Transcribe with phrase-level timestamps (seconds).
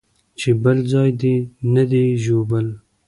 [0.39, 1.35] چې بل ځاى دې
[1.73, 2.67] نه دى ژوبل.